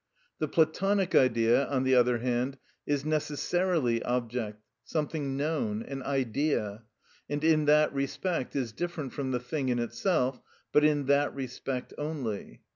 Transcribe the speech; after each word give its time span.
The 0.39 0.47
Platonic 0.47 1.13
Idea, 1.13 1.67
on 1.67 1.83
the 1.83 1.93
other 1.93 2.17
hand, 2.17 2.57
is 2.87 3.05
necessarily 3.05 4.01
object, 4.01 4.63
something 4.83 5.37
known, 5.37 5.83
an 5.83 6.01
idea, 6.01 6.85
and 7.29 7.43
in 7.43 7.65
that 7.65 7.93
respect 7.93 8.55
is 8.55 8.71
different 8.71 9.13
from 9.13 9.29
the 9.29 9.39
thing 9.39 9.69
in 9.69 9.77
itself, 9.77 10.41
but 10.71 10.83
in 10.83 11.05
that 11.05 11.35
respect 11.35 11.93
only. 11.99 12.63